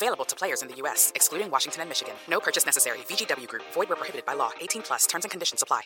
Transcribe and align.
Available 0.00 0.24
to 0.26 0.36
players 0.36 0.62
in 0.62 0.68
the 0.68 0.76
U.S., 0.82 1.10
excluding 1.16 1.50
Washington 1.50 1.82
and 1.82 1.88
Michigan. 1.88 2.14
No 2.30 2.38
purchase 2.38 2.64
necessary. 2.64 2.98
VGW 3.08 3.48
Group. 3.48 3.64
Void 3.74 3.88
where 3.88 3.96
prohibited 3.96 4.24
by 4.24 4.34
law. 4.34 4.50
18 4.60 4.82
plus. 4.82 5.06
Terms 5.08 5.24
and 5.24 5.30
conditions 5.32 5.60
apply. 5.60 5.82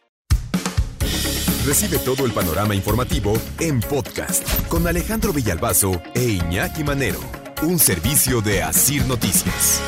Recibe 1.65 1.99
todo 1.99 2.27
el 2.27 2.33
panorama 2.33 2.75
informativo 2.75 3.33
en 3.59 3.81
podcast 3.81 4.69
con 4.69 4.87
Alejandro 4.87 5.33
Villalbazo 5.33 6.03
e 6.13 6.25
Iñaki 6.25 6.85
Manero. 6.85 7.21
Un 7.63 7.79
servicio 7.79 8.43
de 8.43 8.63
Asir 8.63 9.07
Noticias. 9.07 9.81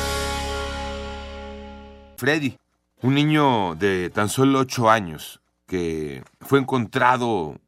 Freddy, 2.17 2.57
un 3.03 3.13
niño 3.13 3.75
de 3.75 4.09
tan 4.09 4.29
solo 4.29 4.59
8 4.59 4.89
años 4.89 5.39
que 5.67 6.23
fue 6.39 6.57
encontrado 6.57 7.59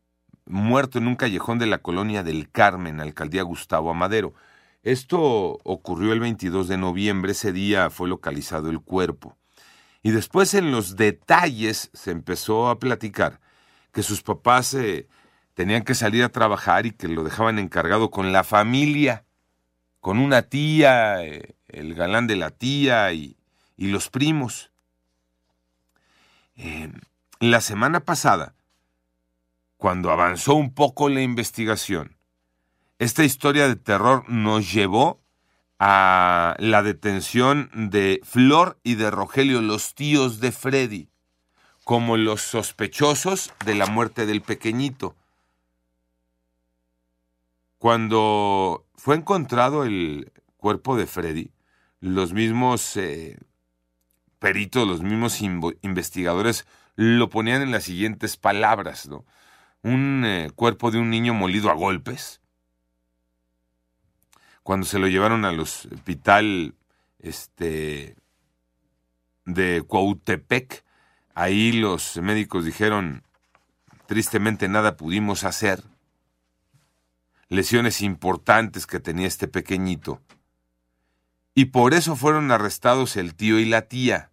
muerto 0.46 0.98
en 0.98 1.08
un 1.08 1.18
callejón 1.18 1.60
de 1.60 1.68
la 1.68 1.80
colonia 1.80 2.24
del 2.24 2.50
Carmen, 2.50 3.00
alcaldía 3.00 3.44
Gustavo 3.44 3.92
Amadero. 3.92 4.34
Esto 4.84 5.60
ocurrió 5.64 6.14
el 6.14 6.20
22 6.20 6.68
de 6.68 6.78
noviembre, 6.78 7.32
ese 7.32 7.52
día 7.52 7.90
fue 7.90 8.08
localizado 8.08 8.70
el 8.70 8.80
cuerpo. 8.80 9.38
Y 10.04 10.12
después 10.12 10.54
en 10.54 10.72
los 10.72 10.96
detalles 10.96 11.90
se 11.94 12.12
empezó 12.12 12.70
a 12.70 12.80
platicar 12.80 13.42
que 13.92 14.04
sus 14.04 14.22
papás 14.22 14.74
eh, 14.74 15.08
tenían 15.54 15.84
que 15.84 15.96
salir 15.96 16.24
a 16.24 16.30
trabajar 16.30 16.86
y 16.86 16.92
que 16.92 17.08
lo 17.08 17.24
dejaban 17.24 17.60
encargado 17.60 18.12
con 18.12 18.32
la 18.32 18.44
familia, 18.44 19.26
con 20.00 20.20
una 20.20 20.44
tía, 20.44 21.26
eh, 21.26 21.56
el 21.68 21.96
galán 21.96 22.28
de 22.28 22.36
la 22.36 22.52
tía 22.52 23.12
y, 23.14 23.36
los 23.78 24.10
primos. 24.10 24.72
Eh, 26.56 26.92
la 27.40 27.62
semana 27.62 28.00
pasada, 28.00 28.56
cuando 29.78 30.12
avanzó 30.12 30.56
un 30.56 30.74
poco 30.74 31.10
la 31.10 31.22
investigación, 31.22 32.17
esta 33.00 33.24
historia 33.24 33.68
de 33.68 33.76
terror 33.76 34.28
nos 34.28 34.72
llevó 34.72 35.22
a 35.80 36.56
la 36.60 36.82
detención 36.82 37.70
de 37.74 38.20
Flor 38.24 38.80
y 38.84 38.96
de 38.96 39.12
Rogelio, 39.12 39.62
los 39.62 39.94
tíos 39.94 40.40
de 40.40 40.52
Freddy, 40.52 41.10
como 41.84 42.18
los 42.18 42.42
sospechosos 42.42 43.54
de 43.66 43.76
la 43.76 43.86
muerte 43.86 44.26
del 44.26 44.42
pequeñito. 44.42 45.16
Cuando 47.78 48.88
fue 48.96 49.16
encontrado 49.16 49.84
el 49.84 50.32
cuerpo 50.58 50.98
de 50.98 51.06
Freddy, 51.06 51.52
los 52.00 52.34
mismos 52.34 52.98
eh, 52.98 53.38
peritos, 54.40 54.88
los 54.88 55.02
mismos 55.02 55.40
investigadores 55.42 56.66
lo 56.96 57.30
ponían 57.30 57.62
en 57.62 57.72
las 57.72 57.84
siguientes 57.84 58.38
palabras. 58.38 59.08
Un 59.84 60.24
eh, 60.26 60.50
cuerpo 60.56 60.90
de 60.90 60.98
un 60.98 61.12
niño 61.12 61.36
molido 61.36 61.70
a 61.70 61.76
golpes, 61.76 62.42
cuando 64.68 64.86
se 64.86 65.00
lo 65.00 65.08
llevaron 65.08 65.46
al 65.46 65.62
hospital 65.62 66.76
este, 67.20 68.18
de 69.46 69.82
Cuautepec, 69.88 70.84
ahí 71.34 71.72
los 71.72 72.18
médicos 72.18 72.66
dijeron, 72.66 73.24
tristemente 74.08 74.68
nada 74.68 74.98
pudimos 74.98 75.46
hacer. 75.46 75.86
Lesiones 77.48 78.02
importantes 78.02 78.86
que 78.86 79.00
tenía 79.00 79.28
este 79.28 79.48
pequeñito. 79.48 80.22
Y 81.56 81.68
por 81.68 81.94
eso 81.94 82.18
fueron 82.18 82.52
arrestados 82.52 83.16
el 83.16 83.36
tío 83.36 83.60
y 83.60 83.66
la 83.66 83.84
tía. 83.84 84.32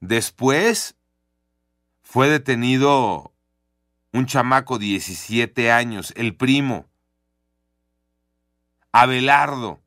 Después 0.00 0.96
fue 2.02 2.28
detenido 2.28 3.32
un 4.10 4.26
chamaco 4.26 4.80
17 4.80 5.70
años, 5.70 6.12
el 6.16 6.34
primo 6.34 6.88
Abelardo. 8.92 9.80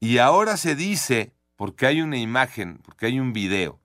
Y 0.00 0.18
ahora 0.18 0.56
se 0.56 0.74
dice, 0.74 1.32
porque 1.56 1.86
hay 1.86 2.00
una 2.00 2.18
imagen, 2.18 2.78
porque 2.84 3.06
hay 3.06 3.20
un 3.20 3.32
video, 3.32 3.80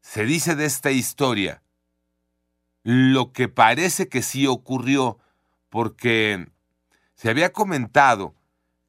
se 0.00 0.24
dice 0.24 0.56
de 0.56 0.64
esta 0.64 0.90
historia 0.90 1.62
lo 2.82 3.32
que 3.32 3.48
parece 3.48 4.08
que 4.08 4.22
sí 4.22 4.46
ocurrió, 4.46 5.18
porque 5.68 6.48
se 7.14 7.28
había 7.28 7.52
comentado 7.52 8.34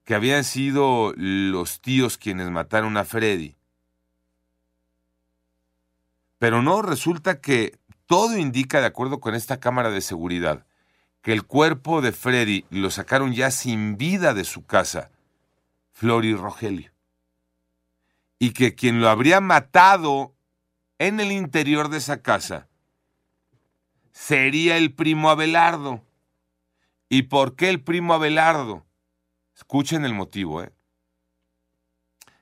que 0.05 0.15
habían 0.15 0.45
sido 0.45 1.13
los 1.17 1.81
tíos 1.81 2.17
quienes 2.17 2.49
mataron 2.49 2.95
a 2.95 3.03
Freddy. 3.03 3.57
Pero 6.37 6.61
no, 6.61 6.81
resulta 6.81 7.41
que 7.41 7.77
todo 8.05 8.37
indica, 8.37 8.79
de 8.79 8.87
acuerdo 8.87 9.19
con 9.19 9.35
esta 9.35 9.59
cámara 9.59 9.91
de 9.91 9.99
seguridad, 9.99 10.65
que 11.21 11.33
el 11.33 11.43
cuerpo 11.43 12.01
de 12.01 12.11
Freddy 12.11 12.65
lo 12.69 12.91
sacaron 12.91 13.33
ya 13.33 13.51
sin 13.51 13.97
vida 13.97 14.33
de 14.33 14.45
su 14.45 14.65
casa, 14.65 15.11
Flor 15.91 16.25
y 16.25 16.33
Rogelio. 16.33 16.91
Y 18.37 18.51
que 18.51 18.73
quien 18.73 19.01
lo 19.01 19.09
habría 19.09 19.41
matado 19.41 20.33
en 20.97 21.19
el 21.19 21.31
interior 21.31 21.89
de 21.89 21.97
esa 21.97 22.21
casa 22.21 22.67
sería 24.11 24.77
el 24.77 24.93
primo 24.93 25.29
Abelardo. 25.29 26.05
¿Y 27.09 27.23
por 27.23 27.55
qué 27.55 27.69
el 27.69 27.81
primo 27.83 28.13
Abelardo? 28.13 28.85
Escuchen 29.55 30.05
el 30.05 30.13
motivo, 30.13 30.63
¿eh? 30.63 30.71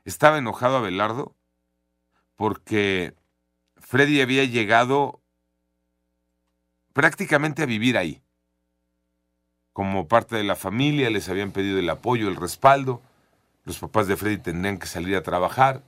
Estaba 0.05 0.37
enojado 0.37 0.77
Abelardo 0.77 1.35
porque 2.35 3.15
Freddy 3.75 4.21
había 4.21 4.43
llegado 4.43 5.21
prácticamente 6.93 7.63
a 7.63 7.65
vivir 7.65 7.97
ahí 7.97 8.21
como 9.77 10.07
parte 10.07 10.35
de 10.35 10.43
la 10.43 10.55
familia, 10.55 11.11
les 11.11 11.29
habían 11.29 11.51
pedido 11.51 11.77
el 11.77 11.87
apoyo, 11.87 12.29
el 12.29 12.35
respaldo. 12.35 12.99
Los 13.63 13.77
papás 13.77 14.07
de 14.07 14.17
Freddy 14.17 14.39
tendrían 14.39 14.79
que 14.79 14.87
salir 14.87 15.15
a 15.15 15.21
trabajar 15.21 15.83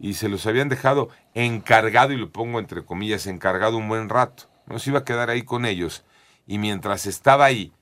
y 0.00 0.14
se 0.14 0.28
los 0.28 0.46
habían 0.46 0.68
dejado 0.68 1.10
encargado, 1.34 2.12
y 2.12 2.16
lo 2.16 2.32
pongo 2.32 2.58
entre 2.58 2.84
comillas, 2.84 3.28
encargado 3.28 3.76
un 3.76 3.86
buen 3.86 4.08
rato. 4.08 4.50
No 4.66 4.80
se 4.80 4.90
iba 4.90 4.98
a 4.98 5.04
quedar 5.04 5.30
ahí 5.30 5.44
con 5.44 5.64
ellos. 5.64 6.04
Y 6.48 6.58
mientras 6.58 7.06
estaba 7.06 7.44
ahí, 7.44 7.72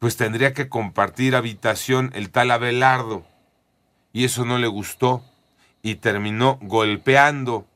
pues 0.00 0.18
tendría 0.18 0.52
que 0.52 0.68
compartir 0.68 1.34
habitación 1.34 2.10
el 2.12 2.28
tal 2.28 2.50
Abelardo. 2.50 3.24
Y 4.12 4.26
eso 4.26 4.44
no 4.44 4.58
le 4.58 4.66
gustó 4.66 5.24
y 5.80 5.94
terminó 5.94 6.58
golpeando 6.60 7.66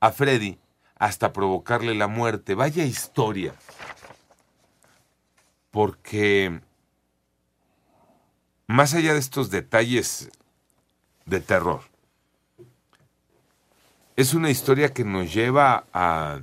a 0.00 0.12
Freddy 0.12 0.58
hasta 0.96 1.32
provocarle 1.32 1.94
la 1.94 2.08
muerte. 2.08 2.54
Vaya 2.54 2.84
historia 2.84 3.54
porque 5.70 6.60
más 8.66 8.94
allá 8.94 9.14
de 9.14 9.18
estos 9.18 9.50
detalles 9.50 10.30
de 11.26 11.40
terror, 11.40 11.82
es 14.16 14.34
una 14.34 14.50
historia 14.50 14.92
que 14.92 15.04
nos 15.04 15.32
lleva 15.32 15.86
a 15.92 16.40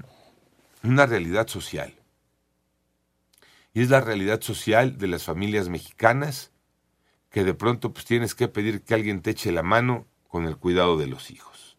una 0.84 1.06
realidad 1.06 1.48
social. 1.48 1.94
Y 3.74 3.82
es 3.82 3.90
la 3.90 4.02
realidad 4.02 4.42
social 4.42 4.98
de 4.98 5.08
las 5.08 5.24
familias 5.24 5.70
mexicanas 5.70 6.52
que 7.30 7.44
de 7.44 7.54
pronto 7.54 7.94
pues 7.94 8.06
tienes 8.06 8.34
que 8.34 8.48
pedir 8.48 8.82
que 8.82 8.96
alguien 8.96 9.22
te 9.22 9.32
eche 9.32 9.52
la 9.52 9.62
mano 9.62 10.08
con 10.28 10.46
el 10.46 10.58
cuidado 10.58 10.98
de 10.98 11.08
los 11.08 11.30
hijos. 11.30 11.78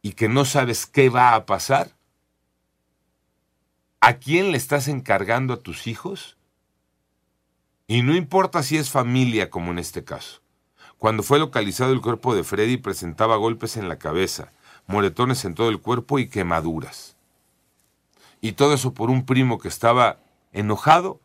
Y 0.00 0.12
que 0.12 0.28
no 0.28 0.44
sabes 0.44 0.86
qué 0.86 1.08
va 1.08 1.34
a 1.34 1.46
pasar 1.46 1.96
a 4.02 4.14
quién 4.14 4.50
le 4.50 4.58
estás 4.58 4.88
encargando 4.88 5.54
a 5.54 5.60
tus 5.60 5.86
hijos. 5.86 6.36
Y 7.86 8.02
no 8.02 8.16
importa 8.16 8.64
si 8.64 8.76
es 8.76 8.90
familia, 8.90 9.48
como 9.48 9.70
en 9.70 9.78
este 9.78 10.02
caso. 10.02 10.42
Cuando 10.98 11.22
fue 11.22 11.38
localizado 11.38 11.92
el 11.92 12.00
cuerpo 12.00 12.34
de 12.34 12.42
Freddy 12.42 12.78
presentaba 12.78 13.36
golpes 13.36 13.76
en 13.76 13.88
la 13.88 13.98
cabeza, 13.98 14.50
moretones 14.88 15.44
en 15.44 15.54
todo 15.54 15.68
el 15.68 15.80
cuerpo 15.80 16.18
y 16.18 16.28
quemaduras. 16.28 17.16
Y 18.40 18.52
todo 18.52 18.74
eso 18.74 18.92
por 18.92 19.08
un 19.08 19.24
primo 19.24 19.58
que 19.58 19.68
estaba 19.68 20.18
enojado 20.52 21.20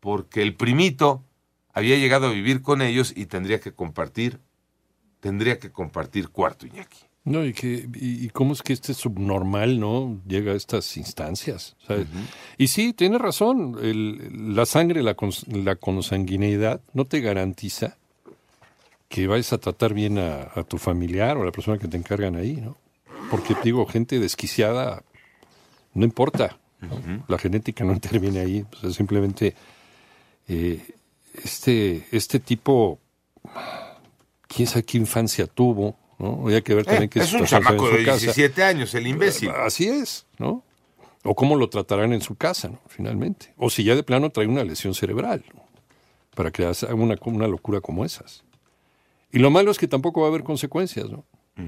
porque 0.00 0.40
el 0.40 0.54
primito 0.54 1.22
había 1.74 1.98
llegado 1.98 2.28
a 2.28 2.32
vivir 2.32 2.62
con 2.62 2.80
ellos 2.80 3.12
y 3.14 3.26
tendría 3.26 3.60
que 3.60 3.74
compartir, 3.74 4.40
tendría 5.20 5.58
que 5.58 5.70
compartir 5.70 6.30
cuarto, 6.30 6.66
Iñaki. 6.66 7.04
No, 7.24 7.44
y, 7.44 7.54
que, 7.54 7.88
y, 7.94 8.28
cómo 8.28 8.52
es 8.52 8.60
que 8.60 8.74
este 8.74 8.92
subnormal 8.92 9.80
no 9.80 10.20
llega 10.26 10.52
a 10.52 10.56
estas 10.56 10.96
instancias. 10.98 11.74
Y 12.58 12.68
sí, 12.68 12.92
tiene 12.92 13.16
razón, 13.16 13.78
la 14.54 14.66
sangre, 14.66 15.02
la, 15.02 15.16
la 15.46 15.76
consanguineidad 15.76 16.82
no 16.92 17.06
te 17.06 17.20
garantiza 17.20 17.96
que 19.08 19.26
vayas 19.26 19.54
a 19.54 19.58
tratar 19.58 19.94
bien 19.94 20.18
a, 20.18 20.50
a 20.54 20.64
tu 20.64 20.76
familiar 20.76 21.38
o 21.38 21.42
a 21.42 21.46
la 21.46 21.52
persona 21.52 21.78
que 21.78 21.88
te 21.88 21.96
encargan 21.96 22.36
ahí, 22.36 22.56
¿no? 22.56 22.76
Porque 23.30 23.56
digo, 23.62 23.86
gente 23.86 24.18
desquiciada, 24.18 25.02
no 25.94 26.04
importa, 26.04 26.58
¿no? 26.80 27.24
la 27.28 27.38
genética 27.38 27.84
no 27.84 27.92
interviene 27.92 28.40
ahí, 28.40 28.66
o 28.70 28.76
sea, 28.76 28.90
simplemente 28.90 29.54
eh, 30.48 30.94
este, 31.42 32.06
este 32.12 32.38
tipo, 32.38 32.98
quién 34.46 34.68
sabe 34.68 34.84
qué 34.84 34.98
infancia 34.98 35.46
tuvo, 35.46 35.96
¿no? 36.18 36.48
Hay 36.48 36.62
que 36.62 36.74
ver 36.74 36.84
también 36.84 37.04
Eh, 37.04 37.08
qué 37.08 37.20
es 37.20 37.32
un 37.32 37.44
chamaco 37.44 37.88
de 37.90 38.04
casa. 38.04 38.18
17 38.18 38.62
años, 38.62 38.94
el 38.94 39.06
imbécil. 39.06 39.50
Así 39.50 39.88
es, 39.88 40.26
¿no? 40.38 40.62
O 41.22 41.34
cómo 41.34 41.56
lo 41.56 41.68
tratarán 41.68 42.12
en 42.12 42.20
su 42.20 42.36
casa, 42.36 42.68
¿no? 42.68 42.80
Finalmente. 42.88 43.52
O 43.56 43.70
si 43.70 43.84
ya 43.84 43.94
de 43.94 44.02
plano 44.02 44.30
trae 44.30 44.46
una 44.46 44.64
lesión 44.64 44.94
cerebral, 44.94 45.44
¿no? 45.54 45.64
Para 46.34 46.50
que 46.50 46.64
haga 46.66 46.94
una, 46.94 47.16
una 47.24 47.48
locura 47.48 47.80
como 47.80 48.04
esas. 48.04 48.44
Y 49.32 49.38
lo 49.38 49.50
malo 49.50 49.70
es 49.70 49.78
que 49.78 49.88
tampoco 49.88 50.20
va 50.20 50.26
a 50.26 50.30
haber 50.30 50.44
consecuencias, 50.44 51.08
¿no? 51.10 51.24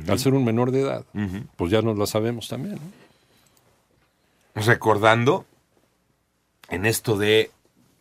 Al 0.09 0.19
ser 0.19 0.35
un 0.35 0.45
menor 0.45 0.73
de 0.73 0.81
edad, 0.81 1.05
pues 1.57 1.71
ya 1.71 1.81
nos 1.81 1.97
la 1.97 2.07
sabemos 2.07 2.49
también, 2.49 2.75
¿no? 2.75 3.07
recordando 4.57 5.45
en 6.71 6.87
esto 6.87 7.17
de, 7.17 7.51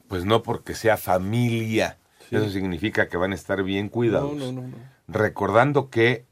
pues 0.07 0.25
no 0.25 0.41
porque 0.41 0.73
sea 0.73 0.97
familia, 0.97 1.97
eso 2.31 2.49
significa 2.49 3.07
que 3.07 3.17
van 3.17 3.33
a 3.33 3.35
estar 3.35 3.61
bien 3.63 3.89
cuidados. 3.89 4.35
No, 4.35 4.51
no, 4.51 4.61
no, 4.61 4.67
no. 4.69 4.77
Recordando 5.07 5.89
que, 5.89 6.25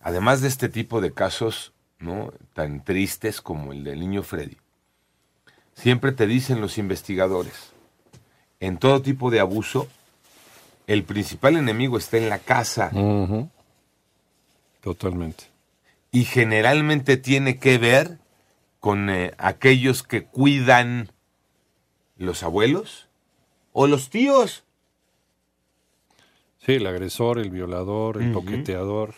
además 0.00 0.40
de 0.40 0.48
este 0.48 0.68
tipo 0.68 1.00
de 1.00 1.12
casos, 1.12 1.72
¿no? 1.98 2.32
Tan 2.54 2.84
tristes 2.84 3.40
como 3.40 3.72
el 3.72 3.84
del 3.84 4.00
niño 4.00 4.22
Freddy, 4.22 4.56
siempre 5.74 6.12
te 6.12 6.26
dicen 6.26 6.60
los 6.60 6.78
investigadores, 6.78 7.72
en 8.60 8.78
todo 8.78 9.02
tipo 9.02 9.30
de 9.30 9.40
abuso, 9.40 9.88
el 10.86 11.04
principal 11.04 11.56
enemigo 11.56 11.98
está 11.98 12.16
en 12.16 12.28
la 12.28 12.38
casa. 12.38 12.90
Totalmente. 14.80 15.44
y 16.10 16.24
generalmente 16.24 17.16
tiene 17.18 17.58
que 17.58 17.76
ver 17.76 18.18
con 18.80 19.10
eh, 19.10 19.34
aquellos 19.36 20.02
que 20.02 20.24
cuidan 20.24 21.10
los 22.16 22.42
abuelos 22.42 23.08
o 23.72 23.86
los 23.86 24.08
tíos. 24.08 24.64
Sí, 26.64 26.74
el 26.74 26.86
agresor, 26.86 27.38
el 27.38 27.50
violador, 27.50 28.22
el 28.22 28.32
toqueteador. 28.32 29.14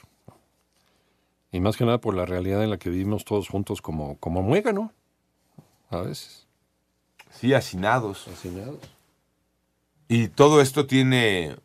Y 1.53 1.61
más 1.61 1.77
que 1.77 1.85
nada 1.85 1.99
por 1.99 2.15
la 2.15 2.27
realidad 2.27 2.63
en 2.63 2.71
la 2.71 2.79
que 2.79 2.91
vivimos 2.91 3.25
todos 3.25 3.49
juntos 3.49 3.83
como, 3.83 4.17
como 4.19 4.43
muégano. 4.43 4.93
A 5.91 6.03
veces. 6.03 6.47
Sí, 7.31 7.55
hacinados. 7.55 8.29
Asesinados. 8.29 8.79
Y 10.09 10.29
todo 10.29 10.61
esto 10.61 10.87
tiene 10.87 11.57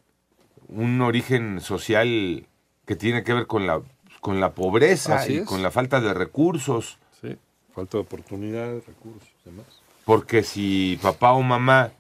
un 0.68 1.02
origen 1.02 1.62
social 1.62 2.48
que 2.86 2.96
tiene 2.96 3.24
que 3.24 3.34
ver 3.34 3.48
con 3.48 3.68
la, 3.68 3.82
con 4.22 4.40
la 4.40 4.54
pobreza 4.54 5.18
Así 5.18 5.34
y 5.34 5.38
es. 5.38 5.46
con 5.48 5.62
la 5.62 5.72
falta 5.72 6.02
de 6.02 6.14
recursos. 6.14 6.98
Sí. 7.22 7.36
Falta 7.74 7.98
de 7.98 8.04
oportunidades, 8.04 8.86
recursos, 8.86 9.30
demás. 9.44 9.66
Porque 10.06 10.44
si 10.44 11.00
papá 11.02 11.34
o 11.34 11.42
mamá 11.42 11.92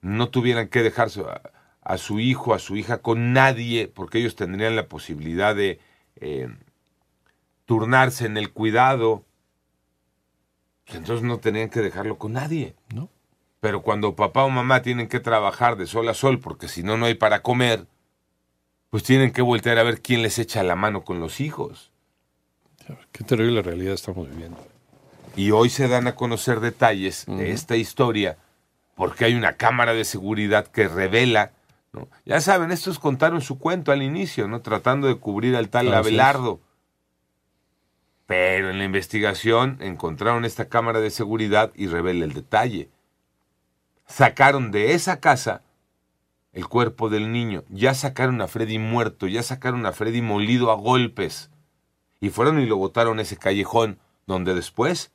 no 0.00 0.28
tuvieran 0.28 0.68
que 0.68 0.82
dejarse 0.82 1.20
a, 1.22 1.40
a 1.82 1.98
su 1.98 2.20
hijo, 2.20 2.54
a 2.54 2.58
su 2.58 2.76
hija 2.76 2.98
con 2.98 3.32
nadie, 3.32 3.88
porque 3.88 4.18
ellos 4.18 4.36
tendrían 4.36 4.76
la 4.76 4.86
posibilidad 4.86 5.56
de 5.56 5.80
eh, 6.16 6.48
turnarse 7.68 8.24
en 8.24 8.38
el 8.38 8.50
cuidado, 8.50 9.26
pues 10.86 10.96
entonces 10.96 11.22
no 11.22 11.38
tenían 11.38 11.68
que 11.68 11.82
dejarlo 11.82 12.16
con 12.16 12.32
nadie. 12.32 12.74
¿No? 12.94 13.10
Pero 13.60 13.82
cuando 13.82 14.16
papá 14.16 14.44
o 14.44 14.48
mamá 14.48 14.80
tienen 14.80 15.06
que 15.06 15.20
trabajar 15.20 15.76
de 15.76 15.86
sol 15.86 16.08
a 16.08 16.14
sol, 16.14 16.40
porque 16.40 16.66
si 16.66 16.82
no, 16.82 16.96
no 16.96 17.04
hay 17.04 17.12
para 17.12 17.42
comer, 17.42 17.86
pues 18.88 19.02
tienen 19.02 19.32
que 19.32 19.42
voltear 19.42 19.76
a 19.78 19.82
ver 19.82 20.00
quién 20.00 20.22
les 20.22 20.38
echa 20.38 20.62
la 20.62 20.76
mano 20.76 21.04
con 21.04 21.20
los 21.20 21.42
hijos. 21.42 21.92
Qué 23.12 23.22
terrible 23.22 23.60
realidad 23.60 23.92
estamos 23.92 24.30
viviendo. 24.30 24.66
Y 25.36 25.50
hoy 25.50 25.68
se 25.68 25.88
dan 25.88 26.06
a 26.06 26.14
conocer 26.14 26.60
detalles 26.60 27.26
de 27.26 27.50
esta 27.50 27.76
historia 27.76 28.38
porque 28.94 29.26
hay 29.26 29.34
una 29.34 29.58
cámara 29.58 29.92
de 29.92 30.06
seguridad 30.06 30.68
que 30.68 30.88
revela, 30.88 31.52
¿no? 31.92 32.08
ya 32.24 32.40
saben, 32.40 32.70
estos 32.70 32.98
contaron 32.98 33.42
su 33.42 33.58
cuento 33.58 33.92
al 33.92 34.02
inicio, 34.02 34.48
¿no? 34.48 34.62
tratando 34.62 35.06
de 35.06 35.16
cubrir 35.16 35.54
al 35.54 35.68
tal. 35.68 35.92
Abelardo. 35.92 36.60
Pero 38.28 38.68
en 38.68 38.76
la 38.76 38.84
investigación 38.84 39.78
encontraron 39.80 40.44
esta 40.44 40.68
cámara 40.68 41.00
de 41.00 41.08
seguridad 41.08 41.72
y 41.74 41.86
revela 41.86 42.26
el 42.26 42.34
detalle. 42.34 42.90
Sacaron 44.06 44.70
de 44.70 44.92
esa 44.92 45.18
casa 45.18 45.62
el 46.52 46.68
cuerpo 46.68 47.08
del 47.08 47.32
niño, 47.32 47.64
ya 47.70 47.94
sacaron 47.94 48.42
a 48.42 48.46
Freddy 48.46 48.78
muerto, 48.78 49.28
ya 49.28 49.42
sacaron 49.42 49.86
a 49.86 49.92
Freddy 49.92 50.20
molido 50.20 50.70
a 50.70 50.74
golpes. 50.74 51.48
Y 52.20 52.28
fueron 52.28 52.60
y 52.60 52.66
lo 52.66 52.76
botaron 52.76 53.18
a 53.18 53.22
ese 53.22 53.38
callejón 53.38 53.98
donde 54.26 54.54
después 54.54 55.10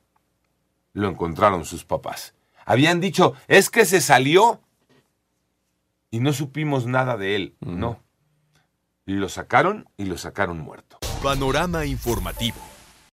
lo 0.92 1.08
encontraron 1.08 1.64
sus 1.64 1.84
papás. 1.84 2.34
Habían 2.66 3.00
dicho, 3.00 3.34
es 3.46 3.70
que 3.70 3.84
se 3.84 4.00
salió 4.00 4.60
y 6.10 6.18
no 6.18 6.32
supimos 6.32 6.86
nada 6.86 7.16
de 7.16 7.36
él. 7.36 7.54
No. 7.60 8.00
Y 9.06 9.12
lo 9.12 9.28
sacaron 9.28 9.88
y 9.96 10.06
lo 10.06 10.18
sacaron 10.18 10.58
muerto. 10.58 10.98
Panorama 11.22 11.86
informativo. 11.86 12.73